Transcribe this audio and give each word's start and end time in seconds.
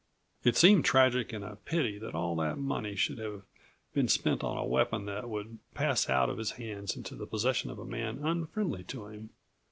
It 0.43 0.57
seemed 0.57 0.83
tragic 0.83 1.31
and 1.31 1.43
a 1.45 1.57
pity 1.57 1.99
that 1.99 2.15
all 2.15 2.31
of 2.31 2.37
that 2.47 2.59
money 2.59 2.95
should 2.95 3.19
have 3.19 3.43
been 3.93 4.07
spent 4.07 4.43
on 4.43 4.57
a 4.57 4.65
weapon 4.65 5.05
that 5.05 5.29
would 5.29 5.59
pass 5.75 6.09
out 6.09 6.27
of 6.27 6.39
his 6.39 6.53
hands 6.53 6.95
into 6.97 7.13
the 7.15 7.27
possession 7.27 7.69
of 7.69 7.77
a 7.77 7.85
man 7.85 8.17
unfriendly 8.25 8.83
to 8.85 9.05
him. 9.09 9.29